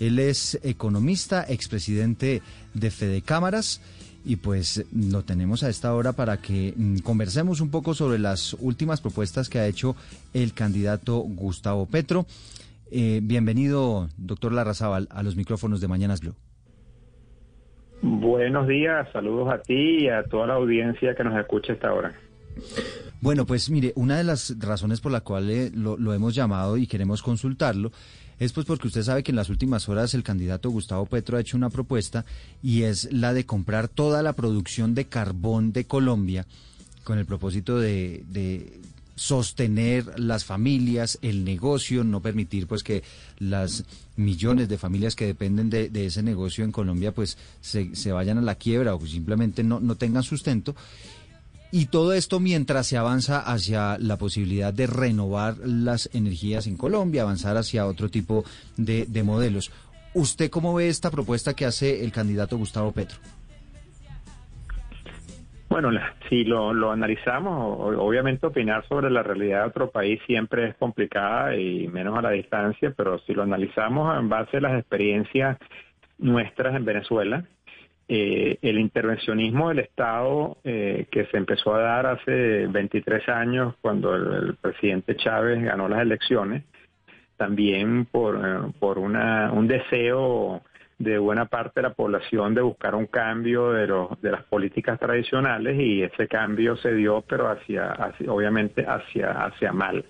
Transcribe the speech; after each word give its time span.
Él 0.00 0.18
es 0.18 0.58
economista, 0.62 1.44
expresidente 1.48 2.42
de 2.74 2.90
Fede 2.90 3.22
Cámaras 3.22 3.80
y 4.24 4.36
pues 4.36 4.86
lo 4.94 5.22
tenemos 5.22 5.62
a 5.62 5.68
esta 5.68 5.94
hora 5.94 6.12
para 6.12 6.38
que 6.38 6.72
mm, 6.76 6.98
conversemos 6.98 7.60
un 7.60 7.70
poco 7.70 7.94
sobre 7.94 8.18
las 8.18 8.54
últimas 8.54 9.00
propuestas 9.00 9.48
que 9.48 9.58
ha 9.58 9.66
hecho 9.66 9.96
el 10.32 10.54
candidato 10.54 11.18
Gustavo 11.18 11.86
Petro. 11.86 12.26
Eh, 12.90 13.20
bienvenido, 13.22 14.08
doctor 14.16 14.52
Larrazábal, 14.52 15.08
a 15.10 15.22
los 15.22 15.36
micrófonos 15.36 15.80
de 15.80 15.88
Mañanas 15.88 16.20
Blue. 16.20 16.34
Buenos 18.02 18.68
días, 18.68 19.08
saludos 19.12 19.52
a 19.52 19.62
ti 19.62 20.04
y 20.04 20.08
a 20.08 20.24
toda 20.24 20.46
la 20.46 20.54
audiencia 20.54 21.14
que 21.14 21.24
nos 21.24 21.38
escucha 21.38 21.72
esta 21.72 21.92
hora. 21.92 22.14
Bueno, 23.24 23.46
pues 23.46 23.70
mire, 23.70 23.94
una 23.96 24.18
de 24.18 24.24
las 24.24 24.54
razones 24.58 25.00
por 25.00 25.10
la 25.10 25.22
cual 25.22 25.48
eh, 25.48 25.70
lo, 25.74 25.96
lo 25.96 26.12
hemos 26.12 26.34
llamado 26.34 26.76
y 26.76 26.86
queremos 26.86 27.22
consultarlo 27.22 27.90
es 28.38 28.52
pues 28.52 28.66
porque 28.66 28.88
usted 28.88 29.02
sabe 29.02 29.22
que 29.22 29.32
en 29.32 29.36
las 29.36 29.48
últimas 29.48 29.88
horas 29.88 30.12
el 30.12 30.22
candidato 30.22 30.68
Gustavo 30.68 31.06
Petro 31.06 31.38
ha 31.38 31.40
hecho 31.40 31.56
una 31.56 31.70
propuesta 31.70 32.26
y 32.62 32.82
es 32.82 33.10
la 33.10 33.32
de 33.32 33.46
comprar 33.46 33.88
toda 33.88 34.22
la 34.22 34.34
producción 34.34 34.94
de 34.94 35.06
carbón 35.06 35.72
de 35.72 35.86
Colombia 35.86 36.44
con 37.02 37.18
el 37.18 37.24
propósito 37.24 37.78
de, 37.78 38.82
sostener 39.16 40.18
las 40.20 40.44
familias, 40.44 41.18
el 41.22 41.44
negocio, 41.44 42.04
no 42.04 42.20
permitir 42.20 42.66
pues 42.66 42.82
que 42.82 43.04
las 43.38 43.84
millones 44.16 44.68
de 44.68 44.76
familias 44.76 45.16
que 45.16 45.24
dependen 45.24 45.70
de, 45.70 45.88
ese 45.94 46.22
negocio 46.22 46.62
en 46.62 46.72
Colombia 46.72 47.12
pues 47.12 47.38
se, 47.62 47.96
se, 47.96 48.12
vayan 48.12 48.36
a 48.36 48.42
la 48.42 48.56
quiebra 48.56 48.94
o 48.94 49.06
simplemente 49.06 49.62
no, 49.62 49.80
no 49.80 49.94
tengan 49.94 50.24
sustento. 50.24 50.74
Y 51.76 51.86
todo 51.86 52.12
esto 52.12 52.38
mientras 52.38 52.86
se 52.86 52.96
avanza 52.96 53.40
hacia 53.40 53.98
la 53.98 54.16
posibilidad 54.16 54.72
de 54.72 54.86
renovar 54.86 55.54
las 55.66 56.08
energías 56.14 56.68
en 56.68 56.76
Colombia, 56.76 57.22
avanzar 57.22 57.56
hacia 57.56 57.86
otro 57.86 58.08
tipo 58.08 58.44
de, 58.76 59.22
modelos. 59.24 59.72
¿Usted 60.14 60.50
cómo 60.50 60.72
ve 60.72 60.86
esta 60.86 61.10
propuesta 61.10 61.54
que 61.54 61.64
hace 61.64 62.04
el 62.04 62.12
candidato 62.12 62.56
Gustavo 62.56 62.92
Petro? 62.92 63.18
Bueno, 65.68 65.90
si 66.28 66.44
lo, 66.44 66.92
analizamos, 66.92 67.96
obviamente 67.98 68.46
opinar 68.46 68.86
sobre 68.86 69.10
la 69.10 69.24
realidad 69.24 69.62
de 69.62 69.68
otro 69.70 69.90
país 69.90 70.20
siempre 70.28 70.68
es 70.68 70.76
complicada 70.76 71.56
y 71.56 71.88
menos 71.88 72.16
a 72.16 72.22
la 72.22 72.30
distancia, 72.30 72.94
pero 72.96 73.18
si 73.26 73.34
lo 73.34 73.42
analizamos 73.42 74.16
en 74.16 74.28
base 74.28 74.58
a 74.58 74.60
las 74.60 74.78
experiencias 74.78 75.58
nuestras 76.18 76.76
en 76.76 76.84
Venezuela, 76.84 77.44
eh, 78.06 78.58
el 78.60 78.78
intervencionismo 78.78 79.70
del 79.70 79.78
Estado 79.78 80.58
eh, 80.62 81.06
que 81.10 81.24
se 81.26 81.38
empezó 81.38 81.74
a 81.74 81.80
dar 81.80 82.06
hace 82.06 82.66
23 82.66 83.26
años 83.30 83.74
cuando 83.80 84.14
el, 84.14 84.56
presidente 84.56 85.16
Chávez 85.16 85.62
ganó 85.62 85.88
las 85.88 86.02
elecciones, 86.02 86.64
también 87.38 88.04
por, 88.04 88.36
eh, 88.36 88.72
por 88.78 88.98
una, 88.98 89.50
un 89.52 89.66
deseo 89.68 90.60
de 90.98 91.16
buena 91.16 91.46
parte 91.46 91.80
de 91.80 91.88
la 91.88 91.94
población 91.94 92.54
de 92.54 92.60
buscar 92.60 92.94
un 92.94 93.06
cambio 93.06 93.72
de, 93.72 93.86
los, 93.86 94.20
de 94.20 94.32
las 94.32 94.42
políticas 94.44 95.00
tradicionales 95.00 95.80
y 95.80 96.02
ese 96.02 96.28
cambio 96.28 96.76
se 96.76 96.92
dio, 96.92 97.22
pero 97.26 97.50
hacia, 97.50 98.12
obviamente 98.28 98.84
hacia, 98.86 99.30
hacia 99.46 99.72
mal. 99.72 100.04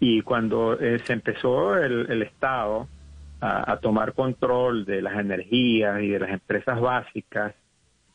Y 0.00 0.22
cuando 0.22 0.76
se 0.76 1.12
empezó 1.12 1.76
el, 1.76 2.10
el 2.10 2.22
Estado 2.22 2.88
a, 3.40 3.78
tomar 3.78 4.14
control 4.14 4.84
de 4.84 5.02
las 5.02 5.18
energías 5.18 6.00
y 6.02 6.08
de 6.08 6.18
las 6.18 6.30
empresas 6.30 6.80
básicas, 6.80 7.54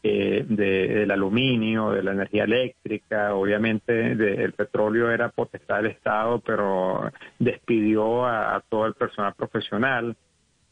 eh, 0.04 0.44
del 0.48 1.12
aluminio, 1.12 1.92
de 1.92 2.02
la 2.02 2.14
energía 2.14 2.46
eléctrica, 2.46 3.36
obviamente 3.36 4.14
el 4.14 4.54
petróleo 4.54 5.12
era 5.12 5.30
potestad 5.30 5.78
del 5.78 5.92
Estado, 5.92 6.40
pero 6.40 7.12
despidió 7.38 8.26
a, 8.26 8.64
todo 8.68 8.88
el 8.88 8.96
personal 8.96 9.36
profesional. 9.36 10.18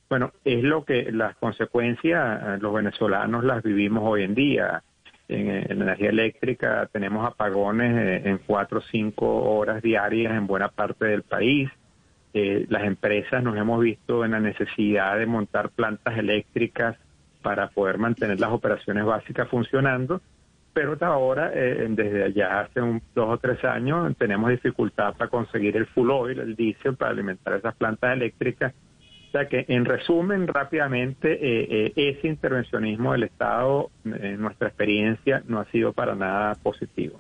Bueno, 0.09 0.31
es 0.43 0.63
lo 0.63 0.83
que 0.83 1.11
las 1.11 1.35
consecuencias 1.35 2.59
los 2.59 2.73
venezolanos 2.73 3.43
las 3.43 3.61
vivimos 3.61 4.03
hoy 4.03 4.23
en 4.23 4.33
día. 4.33 4.81
En, 5.27 5.77
la 5.77 5.85
energía 5.85 6.09
eléctrica 6.09 6.89
tenemos 6.91 7.23
apagones 7.23 7.95
eh, 7.95 8.29
en 8.29 8.39
cuatro 8.39 8.79
o 8.79 8.81
cinco 8.81 9.43
horas 9.43 9.83
diarias 9.83 10.33
en 10.33 10.47
buena 10.47 10.69
parte 10.69 11.05
del 11.05 11.21
país. 11.21 11.69
Eh, 12.33 12.65
las 12.69 12.83
empresas 12.83 13.43
nos 13.43 13.57
hemos 13.57 13.81
visto 13.81 14.23
en 14.23 14.31
la 14.31 14.39
necesidad 14.39 15.17
de 15.17 15.25
montar 15.25 15.69
plantas 15.69 16.17
eléctricas 16.17 16.95
para 17.41 17.69
poder 17.69 17.97
mantener 17.97 18.39
las 18.39 18.51
operaciones 18.51 19.05
básicas 19.05 19.47
funcionando, 19.47 20.21
pero 20.73 20.93
hasta 20.93 21.07
ahora, 21.07 21.51
eh, 21.53 21.87
desde 21.89 22.25
allá 22.25 22.61
hace 22.61 22.81
un, 22.81 23.01
dos 23.15 23.29
o 23.29 23.37
tres 23.37 23.63
años, 23.63 24.15
tenemos 24.17 24.49
dificultad 24.51 25.15
para 25.15 25.29
conseguir 25.29 25.75
el 25.77 25.87
full 25.87 26.11
oil, 26.11 26.39
el 26.39 26.55
diésel, 26.55 26.95
para 26.95 27.11
alimentar 27.11 27.55
esas 27.55 27.75
plantas 27.75 28.13
eléctricas. 28.13 28.73
O 29.29 29.31
sea 29.31 29.47
que, 29.47 29.65
en 29.67 29.85
resumen, 29.85 30.47
rápidamente, 30.47 31.37
eh, 31.41 31.93
ese 31.95 32.27
intervencionismo 32.27 33.13
del 33.13 33.23
Estado, 33.23 33.89
en 34.05 34.41
nuestra 34.41 34.67
experiencia, 34.67 35.43
no 35.47 35.59
ha 35.59 35.65
sido 35.65 35.93
para 35.93 36.15
nada 36.15 36.55
positivo. 36.55 37.19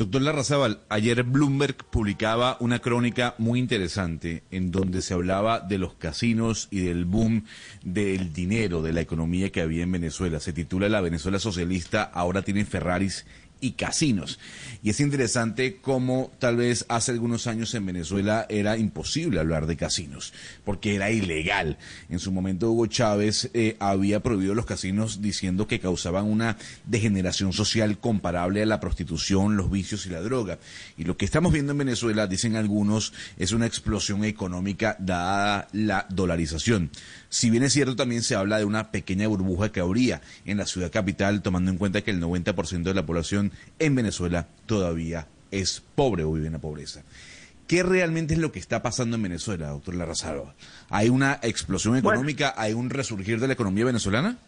Doctor 0.00 0.22
Larrazábal, 0.22 0.80
ayer 0.88 1.24
Bloomberg 1.24 1.76
publicaba 1.84 2.56
una 2.60 2.78
crónica 2.78 3.34
muy 3.36 3.58
interesante 3.58 4.44
en 4.50 4.70
donde 4.70 5.02
se 5.02 5.12
hablaba 5.12 5.60
de 5.60 5.76
los 5.76 5.92
casinos 5.92 6.68
y 6.70 6.80
del 6.80 7.04
boom 7.04 7.44
del 7.84 8.32
dinero, 8.32 8.80
de 8.80 8.94
la 8.94 9.02
economía 9.02 9.52
que 9.52 9.60
había 9.60 9.82
en 9.82 9.92
Venezuela. 9.92 10.40
Se 10.40 10.54
titula 10.54 10.88
La 10.88 11.02
Venezuela 11.02 11.38
socialista 11.38 12.02
ahora 12.02 12.40
tiene 12.40 12.64
Ferraris 12.64 13.26
y 13.60 13.72
casinos. 13.72 14.38
Y 14.82 14.90
es 14.90 15.00
interesante 15.00 15.78
cómo 15.80 16.32
tal 16.38 16.56
vez 16.56 16.86
hace 16.88 17.12
algunos 17.12 17.46
años 17.46 17.74
en 17.74 17.86
Venezuela 17.86 18.46
era 18.48 18.78
imposible 18.78 19.40
hablar 19.40 19.66
de 19.66 19.76
casinos, 19.76 20.32
porque 20.64 20.94
era 20.94 21.10
ilegal. 21.10 21.78
En 22.08 22.18
su 22.18 22.32
momento 22.32 22.70
Hugo 22.70 22.86
Chávez 22.86 23.50
eh, 23.52 23.76
había 23.78 24.20
prohibido 24.20 24.54
los 24.54 24.66
casinos 24.66 25.20
diciendo 25.20 25.66
que 25.66 25.80
causaban 25.80 26.24
una 26.24 26.56
degeneración 26.86 27.52
social 27.52 27.98
comparable 27.98 28.62
a 28.62 28.66
la 28.66 28.80
prostitución, 28.80 29.56
los 29.56 29.70
vicios 29.70 30.06
y 30.06 30.10
la 30.10 30.20
droga. 30.20 30.58
Y 30.96 31.04
lo 31.04 31.16
que 31.16 31.24
estamos 31.24 31.52
viendo 31.52 31.72
en 31.72 31.78
Venezuela, 31.78 32.26
dicen 32.26 32.56
algunos, 32.56 33.12
es 33.36 33.52
una 33.52 33.66
explosión 33.66 34.24
económica 34.24 34.96
dada 34.98 35.68
la 35.72 36.06
dolarización. 36.08 36.90
Si 37.28 37.48
bien 37.48 37.62
es 37.62 37.72
cierto, 37.72 37.94
también 37.94 38.22
se 38.22 38.34
habla 38.34 38.58
de 38.58 38.64
una 38.64 38.90
pequeña 38.90 39.28
burbuja 39.28 39.70
que 39.70 39.80
habría 39.80 40.20
en 40.44 40.58
la 40.58 40.66
ciudad 40.66 40.90
capital, 40.90 41.42
tomando 41.42 41.70
en 41.70 41.78
cuenta 41.78 42.02
que 42.02 42.10
el 42.10 42.20
90% 42.20 42.82
de 42.82 42.94
la 42.94 43.06
población 43.06 43.49
en 43.78 43.94
Venezuela 43.94 44.46
todavía 44.66 45.26
es 45.50 45.80
pobre 45.94 46.24
o 46.24 46.32
vive 46.32 46.46
en 46.46 46.54
la 46.54 46.58
pobreza. 46.58 47.02
¿Qué 47.66 47.82
realmente 47.84 48.34
es 48.34 48.40
lo 48.40 48.50
que 48.50 48.58
está 48.58 48.82
pasando 48.82 49.16
en 49.16 49.22
Venezuela, 49.22 49.68
doctor 49.68 49.94
Larrazaro? 49.94 50.54
¿Hay 50.90 51.08
una 51.08 51.38
explosión 51.42 51.96
económica? 51.96 52.52
¿Hay 52.56 52.72
un 52.72 52.90
resurgir 52.90 53.38
de 53.38 53.46
la 53.46 53.52
economía 53.52 53.84
venezolana? 53.84 54.38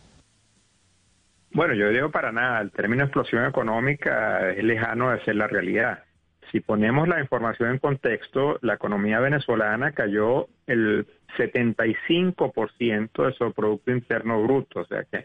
Bueno, 1.53 1.75
yo 1.75 1.91
digo 1.91 2.11
para 2.11 2.33
nada. 2.33 2.61
El 2.61 2.73
término 2.73 3.05
explosión 3.05 3.47
económica 3.47 4.51
es 4.51 4.65
lejano 4.65 5.11
de 5.11 5.23
ser 5.25 5.37
la 5.37 5.47
realidad. 5.47 6.03
Si 6.51 6.61
ponemos 6.61 7.07
la 7.07 7.21
información 7.21 7.71
en 7.71 7.79
contexto, 7.79 8.59
la 8.61 8.75
economía 8.75 9.21
venezolana 9.21 9.93
cayó 9.93 10.49
el 10.67 11.07
75% 11.39 13.27
de 13.27 13.33
su 13.35 13.53
Producto 13.53 13.93
Interno 13.93 14.43
Bruto. 14.43 14.81
O 14.81 14.87
sea 14.87 15.05
que, 15.05 15.25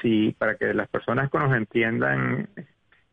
si 0.00 0.32
para 0.32 0.56
que 0.56 0.72
las 0.74 0.88
personas 0.88 1.30
que 1.30 1.38
nos 1.38 1.54
entiendan, 1.54 2.48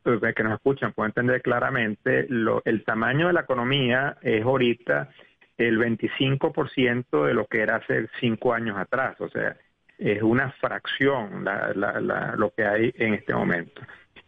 que 0.04 0.44
nos 0.44 0.54
escuchan, 0.54 0.94
puedan 0.94 1.12
entender 1.12 1.42
claramente, 1.42 2.26
lo, 2.30 2.62
el 2.66 2.84
tamaño 2.84 3.28
de 3.28 3.34
la 3.34 3.42
economía 3.42 4.18
es 4.22 4.44
ahorita 4.44 5.10
el 5.58 5.80
25% 5.80 7.26
de 7.26 7.34
lo 7.34 7.46
que 7.46 7.62
era 7.62 7.78
hace 7.78 8.08
cinco 8.20 8.54
años 8.54 8.78
atrás. 8.78 9.20
O 9.20 9.30
sea, 9.30 9.56
es 9.98 10.22
una 10.24 10.52
fracción 10.54 11.46
lo 12.36 12.54
que 12.56 12.66
hay 12.66 12.92
en 12.98 13.14
este 13.14 13.34
momento. 13.34 13.82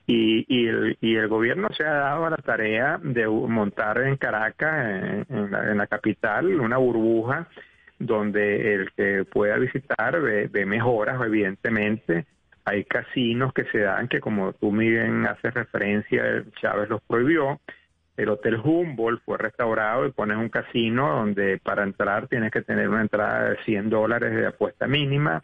Y, 0.06 0.46
y, 0.48 0.68
el, 0.68 0.98
y 1.02 1.16
el 1.16 1.28
gobierno 1.28 1.70
se 1.76 1.86
ha 1.86 1.94
dado 1.94 2.26
a 2.26 2.30
la 2.30 2.38
tarea 2.38 3.00
de 3.02 3.28
montar 3.28 4.02
en 4.02 4.18
Caracas, 4.18 5.26
en, 5.30 5.78
la, 5.78 5.88
capital, 5.88 6.60
una 6.60 6.78
burbuja 6.78 7.48
donde 8.00 8.76
el 8.76 8.92
que 8.92 9.24
pueda 9.24 9.58
visitar 9.58 10.20
ve, 10.22 10.66
mejoras, 10.66 11.22
evidentemente. 11.26 12.26
Hay 12.66 12.86
casinos 12.86 13.54
que 13.54 13.66
se 13.66 13.80
dan 13.80 14.08
que, 14.08 14.20
como 14.20 14.54
tú 14.54 14.72
bien 14.72 15.26
haces 15.26 15.54
referencia, 15.54 16.44
Chávez 16.62 16.90
los 16.90 17.02
prohibió. 17.02 17.60
el 18.16 18.30
Hotel 18.30 18.58
Humboldt 18.64 19.24
fue 19.26 19.38
restaurado 19.38 20.06
y 20.06 20.12
pones 20.12 20.38
un 20.38 20.50
casino 20.50 21.16
donde 21.16 21.58
para 21.58 21.84
entrar 21.84 22.28
tienes 22.28 22.52
que 22.52 22.62
tener 22.62 22.88
una 22.90 23.02
entrada 23.02 23.50
de 23.50 23.58
100 23.64 23.90
dólares 23.90 24.34
de 24.36 24.48
apuesta 24.48 24.88
mínima. 24.88 25.44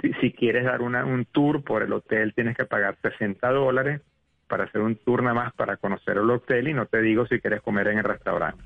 Si, 0.00 0.12
si 0.14 0.32
quieres 0.32 0.64
dar 0.64 0.82
una, 0.82 1.04
un 1.04 1.24
tour 1.26 1.62
por 1.64 1.82
el 1.82 1.92
hotel 1.92 2.32
tienes 2.34 2.56
que 2.56 2.64
pagar 2.64 2.96
60 3.02 3.50
dólares 3.50 4.00
para 4.46 4.64
hacer 4.64 4.80
un 4.80 4.96
tour 4.96 5.22
nada 5.22 5.34
más 5.34 5.52
para 5.54 5.76
conocer 5.76 6.16
el 6.18 6.30
hotel 6.30 6.68
y 6.68 6.74
no 6.74 6.86
te 6.86 7.00
digo 7.00 7.26
si 7.26 7.40
quieres 7.40 7.62
comer 7.62 7.88
en 7.88 7.98
el 7.98 8.04
restaurante. 8.04 8.62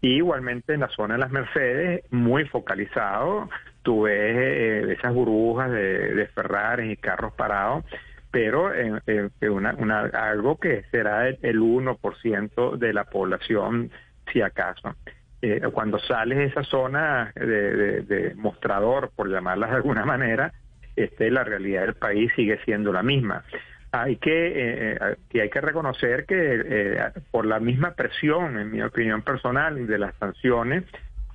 Y 0.00 0.16
igualmente 0.16 0.74
en 0.74 0.80
la 0.80 0.88
zona 0.88 1.14
de 1.14 1.20
las 1.20 1.30
Mercedes, 1.30 2.04
muy 2.10 2.44
focalizado, 2.46 3.48
tú 3.88 4.02
ves 4.02 4.36
eh, 4.36 4.96
esas 4.98 5.14
burbujas 5.14 5.70
de, 5.70 6.14
de 6.14 6.92
y 6.92 6.96
carros 6.98 7.32
parados 7.32 7.86
pero 8.30 8.74
en, 8.74 9.00
una, 9.40 9.74
una, 9.78 10.00
algo 10.00 10.58
que 10.60 10.84
será 10.90 11.26
el, 11.26 11.38
el 11.40 11.60
1% 11.60 12.76
de 12.76 12.92
la 12.92 13.04
población, 13.04 13.90
si 14.30 14.42
acaso. 14.42 14.94
Eh, 15.40 15.62
cuando 15.72 15.98
sales 15.98 16.36
de 16.36 16.44
esa 16.44 16.62
zona 16.62 17.32
de, 17.34 18.02
de, 18.02 18.34
mostrador, 18.34 19.10
por 19.16 19.30
llamarlas 19.30 19.70
de 19.70 19.76
alguna 19.76 20.04
manera, 20.04 20.52
este, 20.94 21.30
la 21.30 21.42
realidad 21.42 21.86
del 21.86 21.94
país 21.94 22.30
sigue 22.36 22.58
siendo 22.66 22.92
la 22.92 23.02
misma. 23.02 23.44
Hay 23.92 24.16
que, 24.16 24.52
eh, 24.54 25.16
que 25.30 25.40
hay 25.40 25.48
que 25.48 25.62
reconocer 25.62 26.26
que 26.26 26.36
eh, 26.36 27.10
por 27.30 27.46
la 27.46 27.60
misma 27.60 27.92
presión, 27.92 28.58
en 28.58 28.70
mi 28.70 28.82
opinión 28.82 29.22
personal, 29.22 29.86
de 29.86 29.98
las 29.98 30.14
sanciones, 30.16 30.84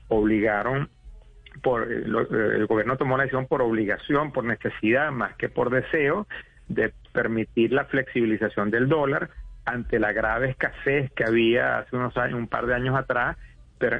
obligaron 0.09 0.89
por 1.61 1.87
lo, 1.87 2.21
el 2.21 2.65
gobierno 2.65 2.97
tomó 2.97 3.17
la 3.17 3.23
decisión 3.23 3.47
por 3.47 3.61
obligación, 3.61 4.31
por 4.31 4.43
necesidad, 4.43 5.11
más 5.11 5.35
que 5.35 5.49
por 5.49 5.69
deseo, 5.69 6.27
de 6.67 6.93
permitir 7.11 7.73
la 7.73 7.85
flexibilización 7.85 8.71
del 8.71 8.87
dólar 8.87 9.29
ante 9.65 9.99
la 9.99 10.11
grave 10.11 10.49
escasez 10.49 11.11
que 11.11 11.23
había 11.23 11.79
hace 11.79 11.95
unos 11.95 12.17
años, 12.17 12.37
un 12.37 12.47
par 12.47 12.65
de 12.65 12.75
años 12.75 12.95
atrás, 12.97 13.37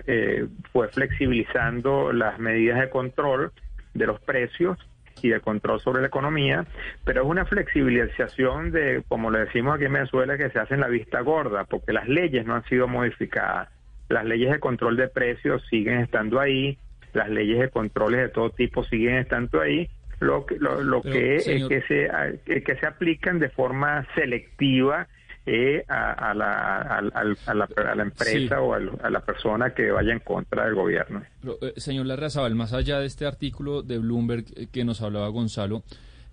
eh, 0.08 0.48
fue 0.72 0.88
flexibilizando 0.88 2.14
las 2.14 2.40
medidas 2.40 2.80
de 2.80 2.90
control 2.90 3.52
de 3.94 4.08
los 4.08 4.20
precios 4.22 4.78
y 5.22 5.30
de 5.30 5.40
control 5.40 5.80
sobre 5.80 6.02
la 6.02 6.08
economía, 6.08 6.66
pero 7.06 7.24
es 7.24 7.28
una 7.28 7.46
flexibilización 7.46 8.72
de, 8.72 9.04
como 9.08 9.30
le 9.30 9.40
decimos 9.40 9.76
aquí 9.76 9.86
en 9.86 9.94
Venezuela, 9.94 10.38
que 10.38 10.50
se 10.50 10.60
hace 10.60 10.74
en 10.74 10.82
la 10.82 10.88
vista 10.88 11.22
gorda, 11.22 11.66
porque 11.66 11.94
las 11.94 12.08
leyes 12.08 12.46
no 12.46 12.56
han 12.56 12.64
sido 12.66 12.88
modificadas. 12.88 13.70
Las 14.10 14.26
leyes 14.26 14.52
de 14.52 14.60
control 14.60 14.98
de 14.98 15.08
precios 15.08 15.66
siguen 15.70 16.00
estando 16.00 16.40
ahí, 16.40 16.78
las 17.14 17.30
leyes 17.30 17.60
de 17.60 17.70
controles 17.70 18.22
de 18.22 18.30
todo 18.30 18.50
tipo 18.50 18.84
siguen 18.84 19.16
estando 19.16 19.62
ahí, 19.62 19.90
lo 20.20 20.46
que, 20.46 20.58
lo, 20.58 20.82
lo 20.82 21.02
Pero, 21.02 21.14
que, 21.14 21.40
señor... 21.40 21.70
que, 21.70 21.82
se, 21.82 22.62
que 22.62 22.76
se 22.76 22.86
aplican 22.86 23.40
de 23.40 23.50
forma 23.50 24.06
selectiva 24.16 25.08
eh, 25.46 25.84
a, 25.88 26.32
a, 26.32 26.34
la, 26.34 26.52
a, 26.52 26.98
a, 26.98 27.54
la, 27.54 27.66
a, 27.76 27.96
la, 27.96 28.04
empresa 28.04 28.56
sí. 28.56 28.62
o 28.62 28.74
a, 28.74 29.10
la 29.10 29.20
persona 29.20 29.74
que 29.74 29.92
vaya 29.92 30.14
en 30.14 30.20
contra 30.20 30.66
del 30.66 30.76
gobierno. 30.76 31.22
Pero, 31.42 31.58
eh, 31.62 31.74
señor 31.78 32.06
Larrazabal, 32.06 32.56
más 32.56 32.72
allá 32.74 33.00
de 33.00 33.08
este 33.08 33.26
artículo 33.26 33.82
de 33.82 33.98
Bloomberg 33.98 34.46
eh, 34.56 34.68
que 34.72 34.86
nos 34.86 35.02
hablaba 35.02 35.28
Gonzalo, 35.28 35.84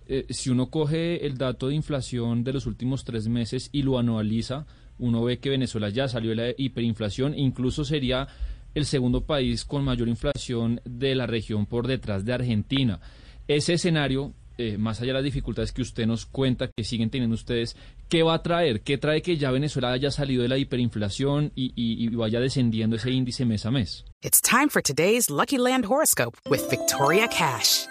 eh, 0.07 0.25
si 0.29 0.49
uno 0.49 0.69
coge 0.69 1.25
el 1.25 1.37
dato 1.37 1.67
de 1.67 1.75
inflación 1.75 2.43
de 2.43 2.53
los 2.53 2.65
últimos 2.65 3.03
tres 3.03 3.27
meses 3.27 3.69
y 3.73 3.83
lo 3.83 3.99
anualiza, 3.99 4.65
uno 4.99 5.23
ve 5.23 5.39
que 5.39 5.49
Venezuela 5.49 5.89
ya 5.89 6.07
salió 6.07 6.29
de 6.29 6.35
la 6.35 6.53
hiperinflación, 6.55 7.37
incluso 7.37 7.83
sería 7.83 8.27
el 8.73 8.85
segundo 8.85 9.25
país 9.25 9.65
con 9.65 9.83
mayor 9.83 10.07
inflación 10.07 10.81
de 10.85 11.15
la 11.15 11.27
región 11.27 11.65
por 11.65 11.87
detrás 11.87 12.25
de 12.25 12.33
Argentina. 12.33 12.99
Ese 13.47 13.73
escenario, 13.73 14.33
eh, 14.57 14.77
más 14.77 15.01
allá 15.01 15.09
de 15.09 15.13
las 15.15 15.23
dificultades 15.23 15.71
que 15.71 15.81
usted 15.81 16.05
nos 16.05 16.25
cuenta 16.25 16.69
que 16.69 16.83
siguen 16.83 17.09
teniendo 17.09 17.35
ustedes, 17.35 17.75
¿qué 18.07 18.23
va 18.23 18.35
a 18.35 18.43
traer? 18.43 18.81
¿Qué 18.81 18.97
trae 18.97 19.21
que 19.21 19.37
ya 19.37 19.51
Venezuela 19.51 19.91
haya 19.91 20.11
salido 20.11 20.43
de 20.43 20.49
la 20.49 20.57
hiperinflación 20.57 21.51
y, 21.55 21.73
y, 21.75 22.07
vaya 22.09 22.39
descendiendo 22.39 22.95
ese 22.95 23.11
índice 23.11 23.45
mes 23.45 23.65
a 23.65 23.71
mes? 23.71 24.05
It's 24.21 24.41
time 24.41 24.69
for 24.69 24.81
today's 24.81 25.29
Lucky 25.29 25.57
Land 25.57 25.85
horoscope 25.85 26.37
with 26.49 26.69
Victoria 26.69 27.27
Cash. 27.27 27.90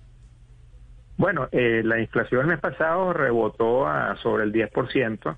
Bueno, 1.17 1.49
eh, 1.51 1.81
la 1.83 1.99
inflación 1.99 2.41
el 2.41 2.47
mes 2.47 2.59
pasado 2.59 3.13
rebotó 3.13 3.87
a 3.87 4.15
sobre 4.17 4.43
el 4.43 4.51
10%. 4.51 5.37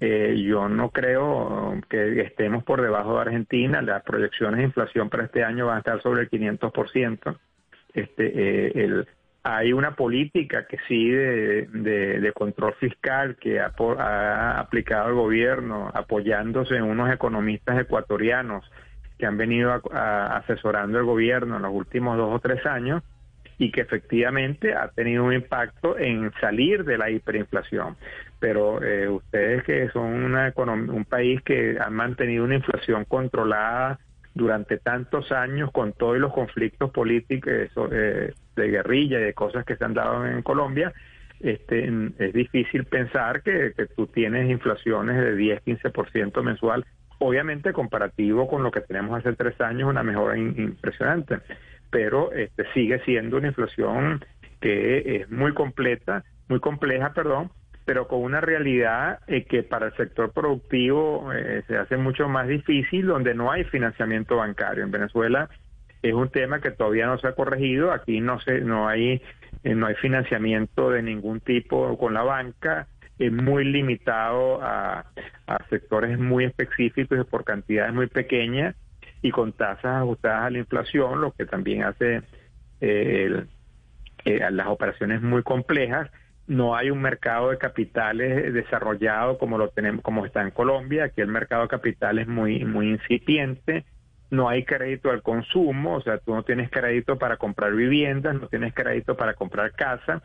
Eh, 0.00 0.42
yo 0.44 0.68
no 0.68 0.90
creo 0.90 1.80
que 1.88 2.22
estemos 2.22 2.64
por 2.64 2.82
debajo 2.82 3.14
de 3.14 3.20
Argentina. 3.20 3.80
Las 3.82 4.02
proyecciones 4.02 4.58
de 4.58 4.64
inflación 4.64 5.08
para 5.08 5.24
este 5.24 5.44
año 5.44 5.66
van 5.66 5.76
a 5.76 5.78
estar 5.78 6.02
sobre 6.02 6.22
el 6.22 6.30
500%. 6.30 7.38
Este, 7.94 8.26
eh, 8.26 8.72
el, 8.74 9.06
hay 9.44 9.72
una 9.72 9.94
política 9.96 10.66
que 10.66 10.78
sí 10.88 11.08
de, 11.10 12.32
control 12.34 12.74
fiscal 12.74 13.36
que 13.36 13.60
ha, 13.60 14.58
aplicado 14.58 15.08
el 15.08 15.14
gobierno 15.14 15.90
apoyándose 15.92 16.76
en 16.76 16.84
unos 16.84 17.12
economistas 17.12 17.80
ecuatorianos 17.80 18.64
que 19.18 19.26
han 19.26 19.36
venido 19.36 19.72
a 19.92 20.36
asesorando 20.36 20.98
el 20.98 21.04
gobierno 21.04 21.56
en 21.56 21.62
los 21.62 21.72
últimos 21.72 22.16
dos 22.16 22.34
o 22.34 22.38
tres 22.38 22.64
años 22.66 23.02
y 23.62 23.70
que 23.70 23.82
efectivamente 23.82 24.74
ha 24.74 24.88
tenido 24.88 25.22
un 25.22 25.32
impacto 25.32 25.96
en 25.96 26.32
salir 26.40 26.84
de 26.84 26.98
la 26.98 27.10
hiperinflación. 27.10 27.96
Pero 28.40 28.82
eh, 28.82 29.08
ustedes 29.08 29.62
que 29.62 29.88
son 29.90 30.24
una 30.24 30.52
un 30.56 31.04
país 31.04 31.40
que 31.42 31.78
han 31.80 31.94
mantenido 31.94 32.42
una 32.42 32.56
inflación 32.56 33.04
controlada 33.04 34.00
durante 34.34 34.78
tantos 34.78 35.30
años 35.30 35.70
con 35.70 35.92
todos 35.92 36.18
los 36.18 36.32
conflictos 36.32 36.90
políticos 36.90 37.70
eh, 37.92 38.32
de 38.56 38.68
guerrilla 38.68 39.20
y 39.20 39.24
de 39.24 39.32
cosas 39.32 39.64
que 39.64 39.76
se 39.76 39.84
han 39.84 39.94
dado 39.94 40.26
en 40.26 40.42
Colombia, 40.42 40.92
este, 41.38 41.88
es 42.18 42.32
difícil 42.32 42.84
pensar 42.86 43.42
que, 43.42 43.74
que 43.76 43.86
tú 43.86 44.08
tienes 44.08 44.50
inflaciones 44.50 45.16
de 45.18 45.36
10-15% 45.36 46.42
mensual, 46.42 46.84
obviamente 47.18 47.72
comparativo 47.72 48.48
con 48.48 48.64
lo 48.64 48.72
que 48.72 48.80
tenemos 48.80 49.20
hace 49.20 49.34
tres 49.34 49.60
años, 49.60 49.88
una 49.88 50.02
mejora 50.02 50.36
impresionante 50.36 51.38
pero 51.92 52.32
este, 52.32 52.64
sigue 52.72 52.98
siendo 53.04 53.36
una 53.36 53.48
inflación 53.48 54.24
que 54.60 55.16
es 55.16 55.30
muy 55.30 55.52
completa, 55.52 56.24
muy 56.48 56.58
compleja, 56.58 57.12
perdón, 57.12 57.50
pero 57.84 58.08
con 58.08 58.22
una 58.22 58.40
realidad 58.40 59.18
eh, 59.26 59.44
que 59.44 59.62
para 59.62 59.86
el 59.86 59.96
sector 59.96 60.32
productivo 60.32 61.30
eh, 61.32 61.62
se 61.68 61.76
hace 61.76 61.98
mucho 61.98 62.28
más 62.28 62.48
difícil, 62.48 63.06
donde 63.06 63.34
no 63.34 63.52
hay 63.52 63.64
financiamiento 63.64 64.36
bancario. 64.36 64.84
En 64.84 64.90
Venezuela 64.90 65.50
es 66.00 66.14
un 66.14 66.30
tema 66.30 66.60
que 66.60 66.70
todavía 66.70 67.06
no 67.06 67.18
se 67.18 67.28
ha 67.28 67.34
corregido, 67.34 67.92
aquí 67.92 68.20
no 68.20 68.40
se, 68.40 68.62
no 68.62 68.88
hay, 68.88 69.20
eh, 69.62 69.74
no 69.74 69.86
hay 69.86 69.94
financiamiento 69.96 70.90
de 70.90 71.02
ningún 71.02 71.40
tipo 71.40 71.98
con 71.98 72.14
la 72.14 72.22
banca, 72.22 72.86
es 73.18 73.30
muy 73.30 73.64
limitado 73.64 74.62
a, 74.62 75.04
a 75.46 75.68
sectores 75.68 76.18
muy 76.18 76.44
específicos 76.44 77.18
y 77.20 77.24
por 77.24 77.44
cantidades 77.44 77.92
muy 77.92 78.06
pequeñas 78.06 78.74
y 79.22 79.30
con 79.30 79.52
tasas 79.52 80.02
ajustadas 80.02 80.42
a 80.46 80.50
la 80.50 80.58
inflación, 80.58 81.20
lo 81.20 81.32
que 81.32 81.46
también 81.46 81.84
hace 81.84 82.22
eh, 82.80 83.44
eh, 84.24 84.50
las 84.50 84.66
operaciones 84.66 85.22
muy 85.22 85.44
complejas. 85.44 86.10
No 86.48 86.74
hay 86.74 86.90
un 86.90 87.00
mercado 87.00 87.50
de 87.50 87.58
capitales 87.58 88.52
desarrollado 88.52 89.38
como 89.38 89.58
lo 89.58 89.68
tenemos, 89.68 90.02
como 90.02 90.26
está 90.26 90.42
en 90.42 90.50
Colombia. 90.50 91.04
Aquí 91.04 91.20
el 91.20 91.28
mercado 91.28 91.62
de 91.62 91.68
capitales 91.68 92.22
es 92.22 92.28
muy, 92.28 92.64
muy 92.64 92.90
incipiente. 92.90 93.84
No 94.30 94.48
hay 94.48 94.64
crédito 94.64 95.10
al 95.10 95.22
consumo, 95.22 95.96
o 95.96 96.02
sea, 96.02 96.18
tú 96.18 96.34
no 96.34 96.42
tienes 96.42 96.70
crédito 96.70 97.18
para 97.18 97.36
comprar 97.36 97.74
viviendas, 97.74 98.34
no 98.34 98.48
tienes 98.48 98.74
crédito 98.74 99.16
para 99.16 99.34
comprar 99.34 99.72
casa. 99.72 100.22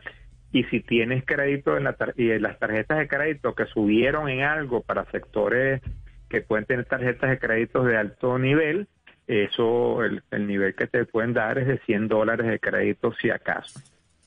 Y 0.50 0.64
si 0.64 0.80
tienes 0.80 1.24
crédito 1.24 1.76
en, 1.76 1.84
la 1.84 1.92
tar 1.92 2.14
y 2.16 2.30
en 2.30 2.42
las 2.42 2.58
tarjetas 2.58 2.98
de 2.98 3.06
crédito 3.06 3.54
que 3.54 3.66
subieron 3.66 4.28
en 4.28 4.40
algo 4.40 4.80
para 4.82 5.04
sectores 5.10 5.82
que 6.28 6.42
pueden 6.42 6.66
tener 6.66 6.84
tarjetas 6.84 7.30
de 7.30 7.38
créditos 7.38 7.86
de 7.86 7.96
alto 7.96 8.38
nivel, 8.38 8.88
eso, 9.26 10.02
el, 10.04 10.22
el, 10.30 10.46
nivel 10.46 10.74
que 10.74 10.86
te 10.86 11.04
pueden 11.04 11.34
dar 11.34 11.58
es 11.58 11.66
de 11.66 11.78
100 11.80 12.08
dólares 12.08 12.46
de 12.46 12.58
crédito 12.58 13.12
si 13.12 13.30
acaso. 13.30 13.78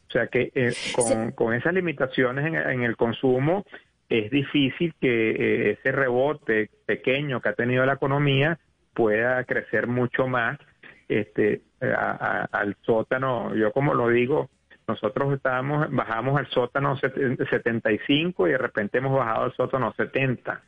O 0.08 0.12
sea 0.12 0.28
que 0.28 0.52
eh, 0.54 0.74
con, 0.96 1.06
sí. 1.06 1.36
con, 1.36 1.54
esas 1.54 1.74
limitaciones 1.74 2.46
en, 2.46 2.56
en, 2.56 2.84
el 2.84 2.98
consumo 2.98 3.66
es 4.10 4.30
difícil 4.30 4.94
que 5.00 5.32
eh, 5.32 5.72
ese 5.72 5.92
rebote 5.92 6.70
pequeño 6.86 7.42
que 7.42 7.50
ha 7.50 7.54
tenido 7.54 7.86
la 7.86 7.94
economía 7.94 8.60
pueda 8.94 9.44
crecer 9.46 9.88
mucho 9.88 10.28
más 10.28 10.60
este, 11.08 11.62
a, 11.82 12.48
a, 12.52 12.60
al 12.60 12.76
sótano. 12.82 13.56
Yo 13.56 13.72
como 13.72 13.96
lo 13.96 14.10
digo, 14.10 14.50
nosotros 14.88 15.34
estábamos, 15.34 15.88
bajamos 15.90 16.38
al 16.38 16.48
sótano 16.48 16.98
75 16.98 18.48
y 18.48 18.52
de 18.52 18.58
repente 18.58 18.98
hemos 18.98 19.18
bajado 19.18 19.46
al 19.46 19.54
sótano 19.54 19.94
70 19.94 20.62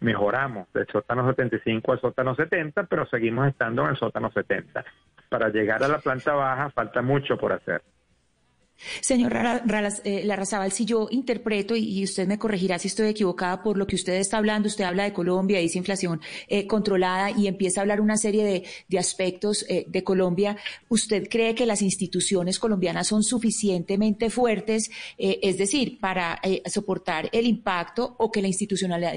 mejoramos 0.00 0.72
del 0.72 0.86
sótano 0.86 1.28
75 1.28 1.92
al 1.92 2.00
sótano 2.00 2.34
70, 2.34 2.84
pero 2.84 3.06
seguimos 3.06 3.48
estando 3.48 3.82
en 3.84 3.90
el 3.90 3.96
sótano 3.96 4.30
70. 4.30 4.84
Para 5.28 5.48
llegar 5.48 5.82
a 5.82 5.88
la 5.88 5.98
planta 5.98 6.34
baja 6.34 6.70
falta 6.70 7.02
mucho 7.02 7.36
por 7.36 7.52
hacer. 7.52 7.82
Señor 9.00 9.34
eh, 10.04 10.22
Larrazábal, 10.24 10.72
si 10.72 10.84
yo 10.84 11.08
interpreto, 11.10 11.76
y 11.76 12.04
usted 12.04 12.26
me 12.26 12.38
corregirá 12.38 12.78
si 12.78 12.88
estoy 12.88 13.08
equivocada 13.08 13.62
por 13.62 13.76
lo 13.76 13.86
que 13.86 13.96
usted 13.96 14.14
está 14.14 14.38
hablando, 14.38 14.68
usted 14.68 14.84
habla 14.84 15.04
de 15.04 15.12
Colombia, 15.12 15.58
dice 15.58 15.78
inflación 15.78 16.20
eh, 16.48 16.66
controlada 16.66 17.30
y 17.30 17.46
empieza 17.46 17.80
a 17.80 17.82
hablar 17.82 18.00
una 18.00 18.16
serie 18.16 18.44
de, 18.88 18.98
aspectos 18.98 19.64
eh, 19.68 19.84
de 19.88 20.02
Colombia, 20.02 20.56
¿usted 20.88 21.28
cree 21.28 21.54
que 21.54 21.66
las 21.66 21.82
instituciones 21.82 22.58
colombianas 22.58 23.08
son 23.08 23.22
suficientemente 23.22 24.30
fuertes, 24.30 24.90
es 25.18 25.58
decir, 25.58 26.00
para 26.00 26.40
soportar 26.64 27.28
el 27.32 27.46
impacto 27.46 28.16
o 28.18 28.32
que 28.32 28.40
la 28.40 28.48
institucionalidad, 28.48 29.12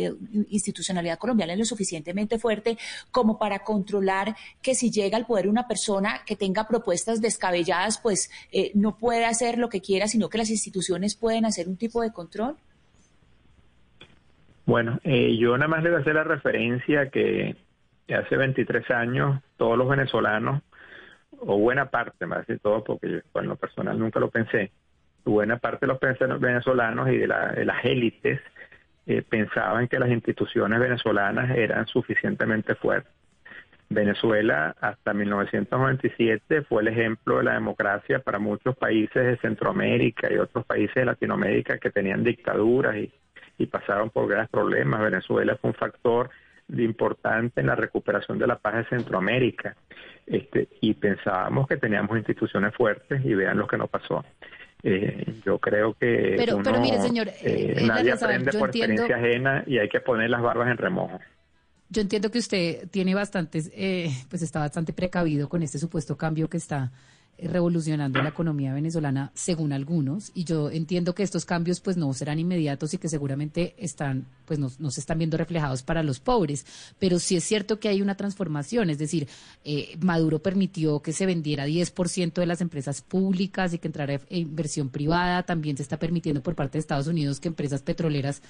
institucionalidad 0.49 1.17
colombiana 1.17 1.53
es 1.53 1.59
lo 1.59 1.65
suficientemente 1.65 2.37
fuerte 2.37 2.77
como 3.09 3.39
para 3.39 3.59
controlar 3.59 4.35
que 4.61 4.75
si 4.75 4.91
llega 4.91 5.17
al 5.17 5.25
poder 5.25 5.47
una 5.47 5.65
persona 5.65 6.21
que 6.25 6.35
tenga 6.35 6.67
propuestas 6.67 7.21
descabelladas, 7.21 7.99
pues 7.99 8.29
no 8.73 8.97
puede 8.97 9.25
hacer 9.25 9.48
lo 9.57 9.69
que 9.69 9.81
quiera, 9.81 10.07
sino 10.07 10.29
que 10.29 10.37
las 10.37 10.49
instituciones 10.49 11.15
pueden 11.15 11.45
hacer 11.45 11.67
un 11.67 11.77
tipo 11.77 12.01
de 12.01 12.11
control? 12.11 12.55
Bueno, 14.65 14.99
eh, 15.03 15.35
yo 15.37 15.57
nada 15.57 15.67
más 15.67 15.83
le 15.83 15.89
voy 15.89 15.97
a 15.97 16.01
hacer 16.01 16.15
la 16.15 16.23
referencia 16.23 17.09
que 17.09 17.55
hace 18.13 18.37
23 18.37 18.89
años 18.91 19.41
todos 19.57 19.77
los 19.77 19.89
venezolanos, 19.89 20.61
o 21.39 21.57
buena 21.57 21.89
parte, 21.89 22.25
más 22.25 22.45
de 22.47 22.59
todo, 22.59 22.83
porque 22.83 23.09
yo 23.09 23.41
en 23.41 23.47
lo 23.47 23.55
personal 23.55 23.97
nunca 23.97 24.19
lo 24.19 24.29
pensé, 24.29 24.71
buena 25.25 25.57
parte 25.57 25.85
de 25.85 26.27
los 26.27 26.39
venezolanos 26.39 27.09
y 27.09 27.17
de, 27.17 27.27
las 27.27 27.85
élites 27.85 28.41
eh, 29.05 29.21
pensaban 29.21 29.87
que 29.87 29.99
las 29.99 30.09
instituciones 30.09 30.79
venezolanas 30.79 31.55
eran 31.55 31.87
suficientemente 31.87 32.75
fuertes. 32.75 33.11
Venezuela 33.89 34.75
hasta 34.79 35.13
1997 35.13 36.61
fue 36.63 36.83
el 36.83 36.89
ejemplo 36.89 37.37
de 37.37 37.45
la 37.45 37.53
democracia 37.53 38.19
para 38.19 38.37
muchos 38.37 38.77
países 38.77 39.25
de 39.25 39.37
Centroamérica 39.37 40.31
y 40.31 40.37
otros 40.37 40.63
países 40.65 40.93
de 40.93 41.05
Latinoamérica 41.05 41.79
que 41.79 41.89
tenían 41.89 42.23
dictaduras 42.23 42.95
y, 42.97 43.11
pasaron 43.65 44.09
por 44.09 44.27
grandes 44.27 44.49
problemas. 44.49 45.01
Venezuela 45.01 45.57
fue 45.59 45.71
un 45.71 45.75
factor 45.75 46.29
importante 46.77 47.59
en 47.59 47.67
la 47.67 47.75
recuperación 47.75 48.39
de 48.39 48.47
la 48.47 48.57
paz 48.57 48.75
de 48.75 48.85
Centroamérica. 48.85 49.75
Este, 50.25 50.69
y 50.79 50.93
pensábamos 50.93 51.67
que 51.67 51.75
teníamos 51.75 52.17
instituciones 52.17 52.73
fuertes 52.73 53.23
y 53.25 53.33
vean 53.33 53.57
lo 53.57 53.67
que 53.67 53.77
nos 53.77 53.89
pasó. 53.89 54.23
Eh, 54.81 55.25
yo 55.45 55.59
creo 55.59 55.93
que 55.93 56.35
pero, 56.37 56.61
pero 56.63 56.79
mire, 56.79 56.99
señor, 56.99 57.27
eh, 57.27 57.33
eh, 57.43 57.83
nadie 57.85 58.13
aprende 58.13 58.53
por 58.53 58.69
experiencia 58.69 59.17
ajena 59.17 59.63
y 59.67 59.77
hay 59.77 59.89
que 59.89 59.99
poner 59.99 60.29
las 60.29 60.41
barbas 60.41 60.69
en 60.69 60.77
remojo. 60.77 61.19
Yo 61.91 62.01
entiendo 62.01 62.29
que 62.29 62.37
usted 62.37 62.87
tiene 62.89 63.15
bastantes, 63.15 63.71
eh, 63.73 64.15
pues 64.29 64.43
está 64.43 64.59
bastante 64.59 64.93
precavido 64.93 65.49
con 65.49 65.63
este 65.63 65.79
supuesto 65.79 66.15
cambio 66.17 66.47
que 66.47 66.57
está 66.57 66.91
eh, 67.35 67.47
revolucionando 67.47 68.21
la 68.21 68.29
economía 68.29 68.75
venezolana, 68.75 69.31
según 69.33 69.73
algunos, 69.73 70.31
y 70.35 70.43
yo 70.43 70.69
entiendo 70.69 71.15
que 71.15 71.23
estos 71.23 71.45
cambios 71.45 71.79
pues 71.79 71.97
no 71.97 72.13
serán 72.13 72.37
inmediatos 72.37 72.93
y 72.93 72.99
que 72.99 73.09
seguramente 73.09 73.73
están, 73.79 74.27
pues 74.45 74.59
no, 74.59 74.69
se 74.69 74.99
están 74.99 75.17
viendo 75.17 75.35
reflejados 75.35 75.81
para 75.81 76.03
los 76.03 76.19
pobres, 76.19 76.63
pero 76.99 77.17
sí 77.17 77.37
es 77.37 77.43
cierto 77.43 77.79
que 77.79 77.89
hay 77.89 78.03
una 78.03 78.15
transformación, 78.15 78.91
es 78.91 78.99
decir, 78.99 79.27
eh, 79.63 79.97
Maduro 79.99 80.43
permitió 80.43 81.01
que 81.01 81.11
se 81.11 81.25
vendiera 81.25 81.65
10% 81.65 82.33
de 82.33 82.45
las 82.45 82.61
empresas 82.61 83.01
públicas 83.01 83.73
y 83.73 83.79
que 83.79 83.87
entrara 83.87 84.21
inversión 84.29 84.89
privada, 84.89 85.41
también 85.41 85.75
se 85.75 85.81
está 85.81 85.97
permitiendo 85.97 86.43
por 86.43 86.53
parte 86.53 86.73
de 86.73 86.81
Estados 86.81 87.07
Unidos 87.07 87.39
que 87.39 87.47
empresas 87.47 87.81
petroleras 87.81 88.43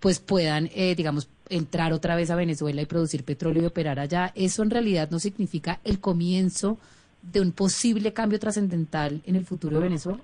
pues 0.00 0.18
puedan, 0.18 0.68
eh, 0.74 0.94
digamos, 0.96 1.30
entrar 1.48 1.92
otra 1.92 2.16
vez 2.16 2.30
a 2.30 2.36
Venezuela 2.36 2.80
y 2.80 2.86
producir 2.86 3.24
petróleo 3.24 3.62
y 3.62 3.66
operar 3.66 4.00
allá. 4.00 4.32
¿Eso 4.34 4.62
en 4.62 4.70
realidad 4.70 5.10
no 5.10 5.18
significa 5.18 5.78
el 5.84 6.00
comienzo 6.00 6.78
de 7.22 7.40
un 7.40 7.52
posible 7.52 8.12
cambio 8.12 8.38
trascendental 8.38 9.20
en 9.26 9.36
el 9.36 9.44
futuro 9.44 9.76
de 9.76 9.84
Venezuela? 9.84 10.20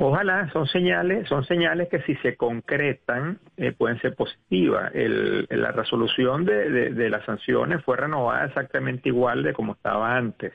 Ojalá, 0.00 0.48
son 0.52 0.66
señales, 0.68 1.26
son 1.28 1.44
señales 1.44 1.88
que 1.88 2.00
si 2.02 2.14
se 2.16 2.36
concretan 2.36 3.38
eh, 3.56 3.72
pueden 3.72 4.00
ser 4.00 4.14
positivas. 4.14 4.92
la 4.94 5.72
resolución 5.72 6.44
de, 6.44 6.92
de, 6.92 7.10
las 7.10 7.24
sanciones 7.24 7.82
fue 7.82 7.96
renovada 7.96 8.46
exactamente 8.46 9.08
igual 9.08 9.42
de 9.42 9.52
como 9.52 9.72
estaba 9.72 10.16
antes. 10.16 10.52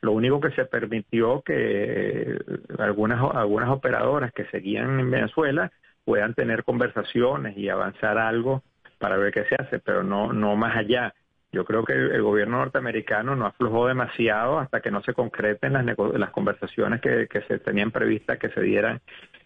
Lo 0.00 0.12
único 0.12 0.40
que 0.40 0.52
se 0.52 0.64
permitió 0.64 1.42
que 1.42 1.52
eh, 1.54 2.38
algunas, 2.78 3.20
algunas 3.34 3.68
operadoras 3.68 4.32
que 4.32 4.46
seguían 4.46 4.98
en 5.00 5.10
Venezuela 5.10 5.70
puedan 6.08 6.32
tener 6.32 6.64
conversaciones 6.64 7.54
y 7.58 7.68
avanzar 7.68 8.16
algo 8.16 8.62
para 8.96 9.18
ver 9.18 9.30
qué 9.30 9.44
se 9.44 9.56
hace, 9.56 9.78
pero 9.78 10.02
no, 10.02 10.32
no 10.32 10.56
más 10.56 10.74
allá. 10.74 11.12
Yo 11.52 11.66
creo 11.66 11.84
que 11.84 11.92
el, 11.92 12.22
gobierno 12.22 12.56
norteamericano 12.56 13.36
no 13.36 13.44
aflojó 13.44 13.86
demasiado 13.86 14.58
hasta 14.58 14.80
que 14.80 14.90
no 14.90 15.02
se 15.02 15.12
concreten 15.12 15.74
las, 15.74 15.84
las 15.84 16.30
conversaciones 16.30 17.02
que, 17.02 17.28
se 17.46 17.58
tenían 17.58 17.90
previstas 17.90 18.38
que 18.38 18.48
se 18.48 18.62
dieran 18.62 19.02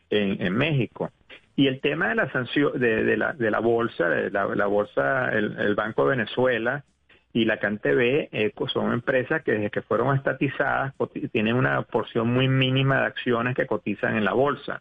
en, 0.09 0.55
México. 0.55 1.11
Y 1.57 1.67
el 1.67 1.81
tema 1.81 2.11
de 2.11 2.15
la 2.15 2.31
sanción, 2.31 2.79
de, 2.79 3.17
la, 3.17 3.33
de 3.33 3.51
la 3.51 3.59
bolsa, 3.59 4.09
la, 4.31 4.67
bolsa, 4.67 5.33
el, 5.33 5.75
Banco 5.75 6.05
de 6.05 6.17
Venezuela 6.17 6.85
y 7.33 7.45
la 7.45 7.59
CanTV 7.59 8.29
eh, 8.31 8.53
son 8.73 8.93
empresas 8.93 9.43
que 9.43 9.51
desde 9.51 9.71
que 9.71 9.83
fueron 9.83 10.15
estatizadas 10.15 10.95
tienen 11.33 11.57
una 11.57 11.83
porción 11.83 12.33
muy 12.33 12.47
mínima 12.47 13.01
de 13.01 13.07
acciones 13.07 13.57
que 13.57 13.67
cotizan 13.67 14.17
en 14.17 14.25
la 14.25 14.33
bolsa 14.33 14.81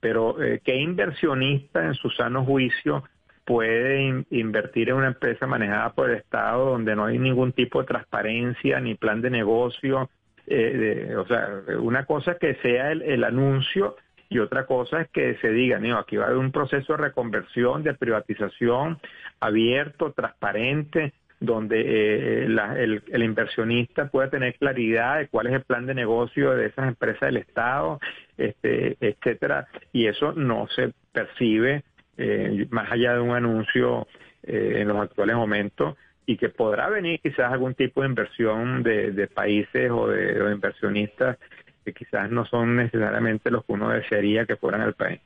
pero 0.00 0.42
eh, 0.42 0.60
¿qué 0.64 0.76
inversionista 0.76 1.84
en 1.84 1.94
su 1.94 2.10
sano 2.10 2.44
juicio 2.44 3.04
puede 3.44 4.24
invertir 4.30 4.90
en 4.90 4.96
una 4.96 5.08
empresa 5.08 5.46
manejada 5.46 5.92
por 5.92 6.10
el 6.10 6.16
Estado 6.16 6.70
donde 6.70 6.96
no 6.96 7.04
hay 7.04 7.18
ningún 7.18 7.52
tipo 7.52 7.80
de 7.80 7.86
transparencia 7.86 8.80
ni 8.80 8.94
plan 8.94 9.20
de 9.20 9.30
negocio? 9.30 10.10
Eh, 10.46 11.14
o 11.16 11.26
sea, 11.26 11.62
una 11.78 12.04
cosa 12.06 12.32
es 12.32 12.38
que 12.38 12.54
sea 12.56 12.92
el, 12.92 13.22
anuncio 13.24 13.96
y 14.28 14.38
otra 14.38 14.66
cosa 14.66 15.02
es 15.02 15.10
que 15.10 15.36
se 15.36 15.50
diga, 15.50 15.78
no, 15.78 15.98
aquí 15.98 16.16
va 16.16 16.24
a 16.24 16.26
haber 16.28 16.38
un 16.38 16.52
proceso 16.52 16.94
de 16.94 17.02
reconversión, 17.02 17.82
de 17.82 17.94
privatización 17.94 18.98
abierto, 19.40 20.12
transparente, 20.12 21.12
donde 21.40 21.80
eh, 21.80 22.44
el, 22.44 23.02
el, 23.10 23.22
inversionista 23.22 24.08
puede 24.08 24.28
tener 24.28 24.54
claridad 24.56 25.18
de 25.18 25.28
cuál 25.28 25.46
es 25.46 25.54
el 25.54 25.62
plan 25.62 25.86
de 25.86 25.94
negocio 25.94 26.52
de 26.52 26.66
esas 26.66 26.88
empresas 26.88 27.22
del 27.22 27.38
Estado, 27.38 27.98
este, 28.36 28.98
etcétera, 29.00 29.66
y 29.92 30.06
eso 30.06 30.32
no 30.34 30.68
se 30.68 30.92
percibe 31.12 31.82
eh, 32.18 32.66
más 32.70 32.92
allá 32.92 33.14
de 33.14 33.20
un 33.20 33.34
anuncio 33.34 34.06
eh, 34.42 34.76
en 34.80 34.88
los 34.88 34.98
actuales 34.98 35.34
momentos 35.36 35.96
y 36.26 36.36
que 36.36 36.50
podrá 36.50 36.90
venir 36.90 37.20
quizás 37.20 37.50
algún 37.50 37.74
tipo 37.74 38.02
de 38.02 38.08
inversión 38.08 38.82
de, 38.82 39.28
países 39.34 39.90
o 39.90 40.08
de, 40.08 40.34
de 40.34 40.52
inversionistas 40.52 41.38
que 41.84 41.94
quizás 41.94 42.30
no 42.30 42.44
son 42.44 42.76
necesariamente 42.76 43.50
los 43.50 43.64
que 43.64 43.72
uno 43.72 43.88
desearía 43.88 44.44
que 44.44 44.56
fueran 44.56 44.82
al 44.82 44.92
país. 44.92 45.20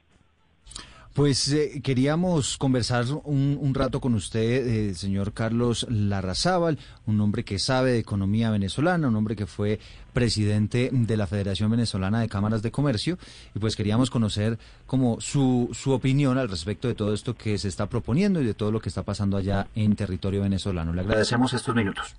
Pues 1.14 1.48
eh, 1.52 1.80
queríamos 1.80 2.58
conversar 2.58 3.04
un, 3.22 3.72
rato 3.72 4.00
con 4.00 4.14
usted, 4.14 4.66
eh, 4.66 4.94
señor 4.94 5.32
Carlos 5.32 5.86
Larrazábal, 5.88 6.76
un 7.06 7.20
hombre 7.20 7.44
que 7.44 7.60
sabe 7.60 7.92
de 7.92 7.98
economía 8.00 8.50
venezolana, 8.50 9.06
un 9.06 9.14
hombre 9.14 9.36
que 9.36 9.46
fue 9.46 9.78
presidente 10.12 10.90
de 10.92 11.16
la 11.16 11.28
Federación 11.28 11.70
Venezolana 11.70 12.20
de 12.20 12.28
Cámaras 12.28 12.62
de 12.62 12.72
Comercio, 12.72 13.16
y 13.54 13.60
pues 13.60 13.76
queríamos 13.76 14.10
conocer 14.10 14.58
como 14.86 15.20
su, 15.20 15.70
su 15.72 15.92
opinión 15.92 16.36
al 16.36 16.48
respecto 16.48 16.88
de 16.88 16.94
todo 16.94 17.14
esto 17.14 17.34
que 17.36 17.58
se 17.58 17.68
está 17.68 17.88
proponiendo 17.88 18.42
y 18.42 18.44
de 18.44 18.54
todo 18.54 18.72
lo 18.72 18.80
que 18.80 18.88
está 18.88 19.04
pasando 19.04 19.36
allá 19.36 19.68
en 19.76 19.94
territorio 19.94 20.42
venezolano. 20.42 20.92
Le 20.92 21.02
agradecemos 21.02 21.52
estos 21.52 21.76
minutos 21.76 22.16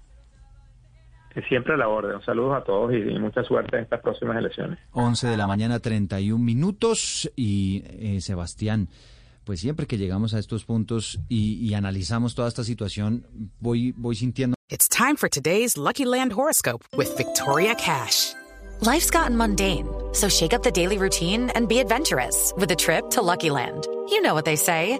siempre 1.44 1.74
a 1.74 1.78
la 1.78 1.88
orden. 1.88 2.22
Saludos 2.26 2.58
a 2.58 2.64
todos 2.64 2.94
y, 2.94 2.98
mucha 3.20 3.44
suerte 3.44 3.78
en 3.78 3.84
estas 3.84 4.02
próximas 4.02 4.38
elecciones. 4.38 4.80
11 4.92 5.28
de 5.28 5.38
la 5.38 5.48
mañana, 5.48 5.80
31 5.80 6.44
minutos. 6.44 7.32
Y 7.36 7.84
eh, 7.88 8.22
Sebastián, 8.22 8.88
pues 9.44 9.60
siempre 9.60 9.86
que 9.88 9.98
llegamos 9.98 10.34
a 10.34 10.40
estos 10.40 10.66
puntos 10.66 11.20
y, 11.30 11.56
y 11.66 11.74
analizamos 11.74 12.36
toda 12.36 12.48
esta 12.48 12.64
situación, 12.64 13.26
voy, 13.60 13.94
voy 13.98 14.16
sintiendo. 14.16 14.56
It's 14.70 14.90
time 14.90 15.16
for 15.16 15.30
today's 15.30 15.78
Lucky 15.78 16.06
Land 16.06 16.34
horoscope 16.34 16.84
with 16.98 17.16
Victoria 17.18 17.76
Cash. 17.76 18.34
Life's 18.82 19.10
gotten 19.10 19.38
mundane, 19.38 19.88
so 20.12 20.28
shake 20.28 20.54
up 20.54 20.64
the 20.64 20.72
daily 20.72 20.98
routine 20.98 21.50
and 21.52 21.70
be 21.70 21.80
adventurous 21.80 22.52
with 22.58 22.72
a 22.72 22.76
trip 22.76 23.10
to 23.12 23.22
Lucky 23.22 23.50
Land. 23.50 23.88
You 24.10 24.22
know 24.22 24.34
what 24.34 24.46
they 24.46 24.56
say. 24.56 25.00